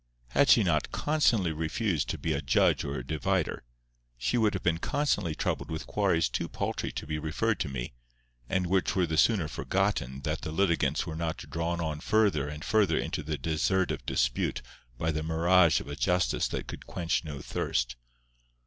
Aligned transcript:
Had 0.29 0.49
she 0.49 0.63
not 0.63 0.91
constantly 0.91 1.51
refused 1.51 2.09
to 2.09 2.17
be 2.17 2.33
a 2.33 2.41
"judge 2.41 2.83
or 2.83 2.97
a 2.97 3.05
divider," 3.05 3.63
she 4.17 4.35
would 4.35 4.55
have 4.55 4.63
been 4.63 4.79
constantly 4.79 5.35
troubled 5.35 5.69
with 5.69 5.85
quarrels 5.85 6.27
too 6.27 6.49
paltry 6.49 6.91
to 6.93 7.05
be 7.05 7.19
referred 7.19 7.59
to 7.59 7.69
me, 7.69 7.93
and 8.49 8.65
which 8.65 8.95
were 8.95 9.05
the 9.05 9.15
sooner 9.15 9.47
forgotten 9.47 10.21
that 10.21 10.41
the 10.41 10.51
litigants 10.51 11.05
were 11.05 11.15
not 11.15 11.47
drawn 11.51 11.79
on 11.79 11.99
further 11.99 12.47
and 12.49 12.65
further 12.65 12.97
into 12.97 13.21
the 13.21 13.37
desert 13.37 13.91
of 13.91 14.03
dispute 14.07 14.63
by 14.97 15.11
the 15.11 15.21
mirage 15.21 15.79
of 15.79 15.87
a 15.87 15.95
justice 15.95 16.47
that 16.47 16.65
could 16.65 16.87
quench 16.87 17.23
no 17.23 17.39
thirst. 17.39 17.95